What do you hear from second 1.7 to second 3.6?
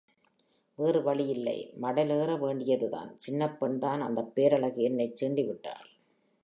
மடலேற வேண்டியதுதான். சின்னப்